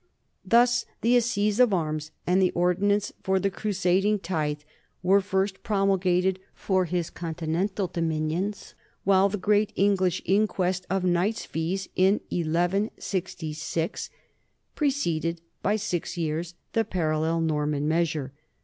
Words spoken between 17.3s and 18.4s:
Norman measure.